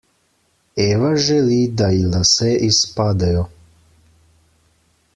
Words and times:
Eva 0.85 1.11
želi, 1.25 1.59
da 1.83 1.91
ji 1.97 2.01
lase 2.15 2.49
izpadejo. 2.71 3.47